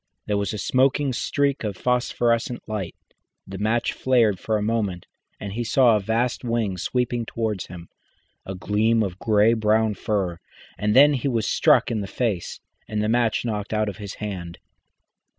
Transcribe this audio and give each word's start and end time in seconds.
There 0.25 0.35
was 0.37 0.51
a 0.51 0.57
smoking 0.57 1.13
streak 1.13 1.63
of 1.63 1.77
phosphorescent 1.77 2.67
light, 2.67 2.95
the 3.45 3.59
match 3.59 3.93
flared 3.93 4.39
for 4.39 4.57
a 4.57 4.61
moment, 4.63 5.05
and 5.39 5.53
he 5.53 5.63
saw 5.63 5.95
a 5.95 5.99
vast 5.99 6.43
wing 6.43 6.79
sweeping 6.79 7.23
towards 7.23 7.67
him, 7.67 7.87
a 8.43 8.55
gleam 8.55 9.03
of 9.03 9.19
grey 9.19 9.53
brown 9.53 9.93
fur, 9.93 10.39
and 10.75 10.95
then 10.95 11.13
he 11.13 11.27
was 11.27 11.45
struck 11.45 11.91
in 11.91 12.01
the 12.01 12.07
face 12.07 12.59
and 12.87 13.03
the 13.03 13.09
match 13.09 13.45
knocked 13.45 13.73
out 13.75 13.89
of 13.89 13.97
his 13.97 14.15
hand. 14.15 14.57